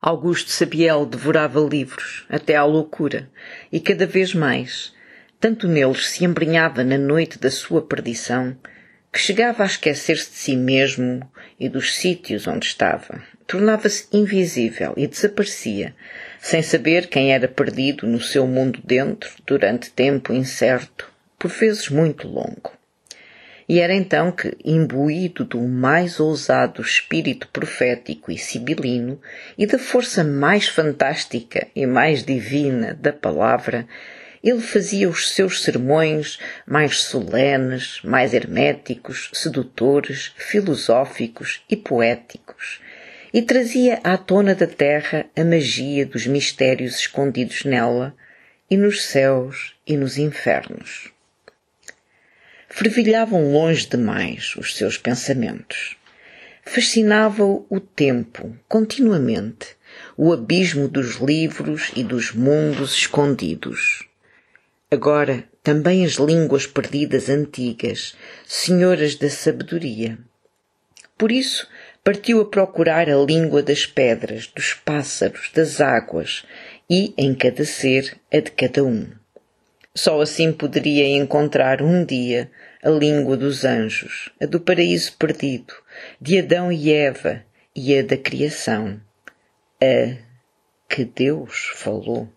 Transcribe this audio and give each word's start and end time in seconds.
Augusto 0.00 0.50
Sabiel 0.50 1.06
devorava 1.06 1.58
livros, 1.58 2.26
até 2.28 2.54
à 2.54 2.64
loucura, 2.64 3.30
e 3.72 3.80
cada 3.80 4.06
vez 4.06 4.34
mais, 4.34 4.92
tanto 5.40 5.66
neles 5.66 6.10
se 6.10 6.24
embrenhava 6.24 6.84
na 6.84 6.98
noite 6.98 7.38
da 7.38 7.50
sua 7.50 7.80
perdição, 7.80 8.56
que 9.10 9.18
chegava 9.18 9.62
a 9.62 9.66
esquecer-se 9.66 10.30
de 10.30 10.36
si 10.36 10.56
mesmo 10.56 11.26
e 11.58 11.66
dos 11.68 11.96
sítios 11.96 12.46
onde 12.46 12.66
estava. 12.66 13.22
Tornava-se 13.46 14.06
invisível 14.12 14.92
e 14.98 15.06
desaparecia, 15.06 15.94
sem 16.38 16.60
saber 16.62 17.08
quem 17.08 17.32
era 17.32 17.48
perdido 17.48 18.06
no 18.06 18.20
seu 18.20 18.46
mundo 18.46 18.80
dentro 18.84 19.30
durante 19.46 19.90
tempo 19.90 20.32
incerto, 20.32 21.10
por 21.38 21.50
vezes 21.50 21.88
muito 21.88 22.28
longo. 22.28 22.75
E 23.68 23.80
era 23.80 23.92
então 23.92 24.30
que, 24.30 24.56
imbuído 24.64 25.44
do 25.44 25.60
mais 25.60 26.20
ousado 26.20 26.80
espírito 26.80 27.48
profético 27.48 28.30
e 28.30 28.38
sibilino 28.38 29.20
e 29.58 29.66
da 29.66 29.78
força 29.78 30.22
mais 30.22 30.68
fantástica 30.68 31.66
e 31.74 31.84
mais 31.84 32.22
divina 32.22 32.94
da 32.94 33.12
palavra, 33.12 33.86
ele 34.42 34.60
fazia 34.60 35.08
os 35.08 35.30
seus 35.30 35.64
sermões 35.64 36.38
mais 36.64 37.00
solenes, 37.00 38.00
mais 38.04 38.32
herméticos, 38.32 39.30
sedutores, 39.32 40.32
filosóficos 40.36 41.64
e 41.68 41.74
poéticos, 41.74 42.80
e 43.34 43.42
trazia 43.42 43.98
à 44.04 44.16
tona 44.16 44.54
da 44.54 44.68
terra 44.68 45.26
a 45.36 45.44
magia 45.44 46.06
dos 46.06 46.24
mistérios 46.28 47.00
escondidos 47.00 47.64
nela, 47.64 48.14
e 48.70 48.76
nos 48.76 49.04
céus 49.04 49.74
e 49.84 49.96
nos 49.96 50.18
infernos 50.18 51.15
fervilhavam 52.76 53.52
longe 53.52 53.88
demais 53.88 54.54
os 54.58 54.76
seus 54.76 54.98
pensamentos. 54.98 55.96
Fascinava-o 56.62 57.64
o 57.70 57.80
tempo, 57.80 58.54
continuamente, 58.68 59.68
o 60.14 60.30
abismo 60.30 60.86
dos 60.86 61.14
livros 61.14 61.90
e 61.96 62.04
dos 62.04 62.32
mundos 62.32 62.92
escondidos. 62.92 64.06
Agora, 64.90 65.44
também 65.62 66.04
as 66.04 66.16
línguas 66.16 66.66
perdidas 66.66 67.30
antigas, 67.30 68.14
senhoras 68.44 69.14
da 69.14 69.30
sabedoria. 69.30 70.18
Por 71.16 71.32
isso, 71.32 71.66
partiu 72.04 72.42
a 72.42 72.44
procurar 72.44 73.08
a 73.08 73.16
língua 73.16 73.62
das 73.62 73.86
pedras, 73.86 74.48
dos 74.48 74.74
pássaros, 74.74 75.50
das 75.54 75.80
águas 75.80 76.44
e, 76.90 77.14
em 77.16 77.34
cada 77.34 77.64
ser, 77.64 78.18
a 78.30 78.38
de 78.38 78.50
cada 78.50 78.84
um. 78.84 79.08
Só 79.96 80.20
assim 80.20 80.52
poderia 80.52 81.08
encontrar 81.08 81.80
um 81.80 82.04
dia 82.04 82.50
a 82.82 82.90
língua 82.90 83.34
dos 83.34 83.64
anjos, 83.64 84.30
a 84.38 84.44
do 84.44 84.60
paraíso 84.60 85.16
perdido, 85.16 85.72
de 86.20 86.38
Adão 86.38 86.70
e 86.70 86.92
Eva 86.92 87.42
e 87.74 87.98
a 87.98 88.02
da 88.02 88.18
criação, 88.18 89.00
a 89.82 90.18
que 90.86 91.02
Deus 91.02 91.72
falou. 91.76 92.28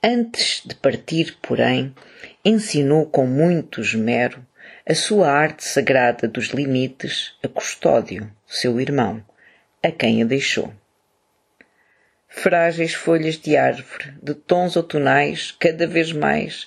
Antes 0.00 0.62
de 0.64 0.76
partir, 0.76 1.36
porém, 1.42 1.92
ensinou 2.44 3.04
com 3.04 3.26
muito 3.26 3.80
esmero 3.80 4.46
a 4.88 4.94
sua 4.94 5.28
arte 5.28 5.64
sagrada 5.64 6.28
dos 6.28 6.50
limites 6.50 7.34
a 7.42 7.48
Custódio, 7.48 8.30
seu 8.46 8.80
irmão, 8.80 9.24
a 9.82 9.90
quem 9.90 10.22
a 10.22 10.24
deixou 10.24 10.72
frágeis 12.34 12.94
folhas 12.94 13.38
de 13.38 13.56
árvore, 13.56 14.14
de 14.22 14.34
tons 14.34 14.74
outonais 14.74 15.54
cada 15.58 15.86
vez 15.86 16.12
mais. 16.12 16.66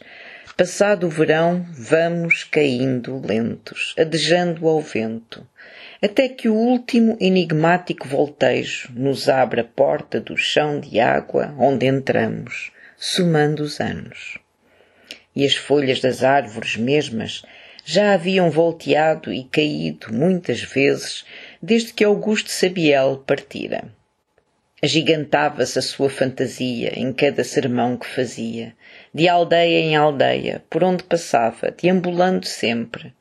Passado 0.55 1.07
o 1.07 1.09
verão, 1.09 1.65
vamos 1.71 2.45
caindo 2.45 3.19
lentos, 3.19 3.93
adejando 3.99 4.67
ao 4.69 4.79
vento, 4.79 5.45
até 6.01 6.29
que 6.29 6.47
o 6.47 6.53
último 6.53 7.17
enigmático 7.19 8.07
voltejo 8.07 8.89
nos 8.95 9.27
abre 9.27 9.61
a 9.61 9.65
porta 9.65 10.21
do 10.21 10.37
chão 10.37 10.79
de 10.79 10.99
água 10.99 11.53
onde 11.59 11.87
entramos, 11.87 12.71
somando 12.95 13.63
os 13.63 13.81
anos. 13.81 14.37
E 15.35 15.45
as 15.45 15.55
folhas 15.55 15.99
das 15.99 16.23
árvores 16.23 16.77
mesmas 16.77 17.41
já 17.83 18.13
haviam 18.13 18.49
volteado 18.49 19.33
e 19.33 19.43
caído 19.43 20.13
muitas 20.13 20.61
vezes 20.61 21.25
desde 21.61 21.91
que 21.91 22.03
Augusto 22.03 22.49
Sabiel 22.49 23.23
partira. 23.27 23.83
Agigantava-se 24.85 25.79
a 25.79 25.81
sua 25.81 26.11
fantasia 26.11 26.91
em 26.93 27.11
cada 27.11 27.43
sermão 27.43 27.97
que 27.97 28.05
fazia, 28.05 28.75
de 29.11 29.27
aldeia 29.27 29.79
em 29.79 29.95
aldeia, 29.95 30.63
por 30.69 30.83
onde 30.83 31.03
passava, 31.03 31.71
deambulando 31.71 32.45
sempre. 32.45 33.11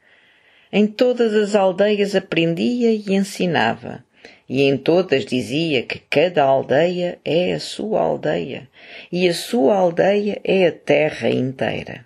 Em 0.70 0.86
todas 0.86 1.32
as 1.32 1.54
aldeias 1.54 2.14
aprendia 2.14 2.92
e 2.92 3.14
ensinava, 3.14 4.04
e 4.47 4.60
em 4.60 4.76
todas 4.76 5.24
dizia 5.24 5.82
que 5.82 6.00
cada 6.00 6.42
aldeia 6.42 7.19
é 7.24 7.54
a 7.54 7.60
sua 7.60 8.03
aldeia, 8.03 8.69
e 9.10 9.26
a 9.26 9.32
sua 9.32 9.74
aldeia 9.74 10.38
é 10.44 10.66
a 10.66 10.72
terra 10.72 11.30
inteira. 11.30 12.04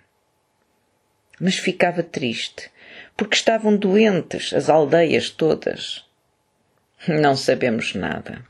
Mas 1.37 1.57
ficava 1.57 2.01
triste, 2.01 2.71
porque 3.17 3.35
estavam 3.35 3.75
doentes 3.75 4.53
as 4.53 4.69
aldeias 4.69 5.29
todas. 5.29 6.05
Não 7.05 7.35
sabemos 7.35 7.93
nada. 7.93 8.47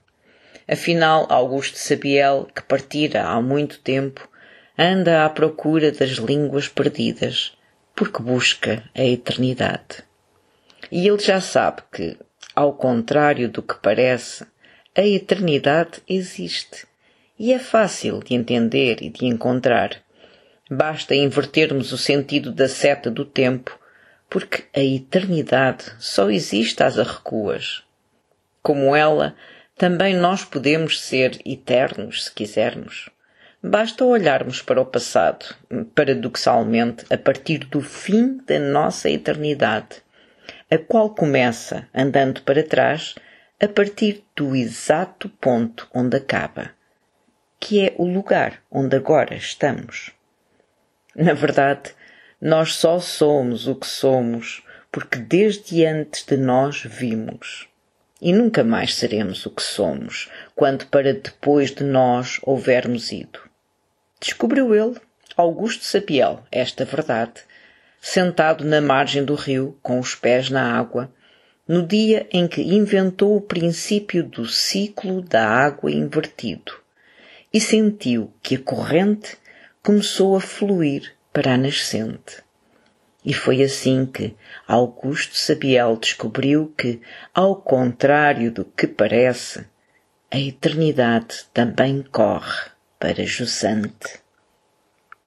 Afinal, 0.71 1.25
Augusto 1.29 1.79
Sabiel, 1.79 2.47
que 2.53 2.61
partira 2.61 3.23
há 3.23 3.41
muito 3.41 3.79
tempo, 3.79 4.29
anda 4.77 5.25
à 5.25 5.29
procura 5.29 5.91
das 5.91 6.11
línguas 6.11 6.67
perdidas, 6.67 7.57
porque 7.95 8.21
busca 8.21 8.83
a 8.93 9.03
eternidade. 9.03 10.03
E 10.91 11.07
ele 11.07 11.17
já 11.17 11.41
sabe 11.41 11.81
que, 11.91 12.15
ao 12.55 12.73
contrário 12.73 13.49
do 13.49 13.63
que 13.63 13.73
parece, 13.81 14.45
a 14.95 15.01
eternidade 15.01 16.03
existe 16.07 16.87
e 17.39 17.51
é 17.51 17.57
fácil 17.57 18.19
de 18.19 18.35
entender 18.35 19.01
e 19.01 19.09
de 19.09 19.25
encontrar. 19.25 20.03
Basta 20.69 21.15
invertermos 21.15 21.91
o 21.91 21.97
sentido 21.97 22.51
da 22.51 22.67
seta 22.67 23.09
do 23.09 23.25
tempo, 23.25 23.75
porque 24.29 24.65
a 24.75 24.83
eternidade 24.83 25.85
só 25.97 26.29
existe 26.29 26.83
às 26.83 26.99
arrecuas. 26.99 27.83
Como 28.61 28.95
ela, 28.95 29.35
também 29.79 30.13
nós 30.13 30.43
podemos 30.43 30.99
ser 30.99 31.39
eternos, 31.45 32.25
se 32.25 32.33
quisermos. 32.33 33.09
Basta 33.63 34.03
olharmos 34.03 34.61
para 34.61 34.81
o 34.81 34.85
passado, 34.85 35.55
paradoxalmente, 35.95 37.05
a 37.09 37.17
partir 37.17 37.59
do 37.59 37.79
fim 37.79 38.41
da 38.45 38.59
nossa 38.59 39.09
eternidade, 39.09 40.03
a 40.69 40.77
qual 40.77 41.15
começa 41.15 41.87
andando 41.95 42.41
para 42.41 42.61
trás 42.61 43.15
a 43.57 43.69
partir 43.69 44.25
do 44.35 44.53
exato 44.53 45.29
ponto 45.29 45.87
onde 45.93 46.17
acaba, 46.17 46.71
que 47.57 47.79
é 47.79 47.93
o 47.97 48.05
lugar 48.05 48.61
onde 48.69 48.97
agora 48.97 49.33
estamos. 49.33 50.11
Na 51.15 51.31
verdade, 51.31 51.91
nós 52.41 52.75
só 52.75 52.99
somos 52.99 53.65
o 53.65 53.75
que 53.75 53.87
somos 53.87 54.61
porque 54.91 55.19
desde 55.19 55.85
antes 55.85 56.25
de 56.25 56.35
nós 56.35 56.83
vimos 56.83 57.69
e 58.21 58.33
nunca 58.33 58.63
mais 58.63 58.95
seremos 58.95 59.45
o 59.45 59.49
que 59.49 59.61
somos, 59.61 60.29
quando 60.55 60.85
para 60.87 61.13
depois 61.13 61.71
de 61.71 61.83
nós 61.83 62.39
houvermos 62.43 63.11
ido. 63.11 63.39
Descobriu 64.19 64.75
ele, 64.75 64.99
Augusto 65.37 65.85
Sapiel, 65.85 66.43
esta 66.51 66.83
verdade, 66.83 67.41
sentado 68.01 68.65
na 68.65 68.81
margem 68.81 69.23
do 69.23 69.35
rio, 69.35 69.77
com 69.81 69.99
os 69.99 70.15
pés 70.15 70.49
na 70.49 70.77
água, 70.77 71.11
no 71.67 71.85
dia 71.85 72.27
em 72.31 72.47
que 72.47 72.61
inventou 72.61 73.37
o 73.37 73.41
princípio 73.41 74.23
do 74.23 74.45
ciclo 74.45 75.21
da 75.21 75.47
água 75.47 75.91
invertido, 75.91 76.73
e 77.53 77.61
sentiu 77.61 78.33
que 78.41 78.55
a 78.55 78.59
corrente 78.59 79.37
começou 79.81 80.35
a 80.35 80.41
fluir 80.41 81.13
para 81.31 81.53
a 81.53 81.57
nascente. 81.57 82.48
E 83.29 83.33
foi 83.33 83.61
assim 83.61 84.07
que 84.07 84.35
Augusto 84.67 85.37
Sabiel 85.37 85.95
descobriu 85.97 86.73
que, 86.75 86.99
ao 87.31 87.55
contrário 87.57 88.51
do 88.51 88.65
que 88.65 88.87
parece, 88.87 89.67
a 90.31 90.39
eternidade 90.39 91.45
também 91.53 92.03
corre 92.11 92.71
para 92.97 93.23
Jusante. 93.23 94.19